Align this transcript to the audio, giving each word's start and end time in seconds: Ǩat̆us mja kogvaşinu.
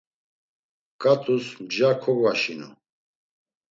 Ǩat̆us 1.01 1.45
mja 1.65 1.89
kogvaşinu. 2.01 2.69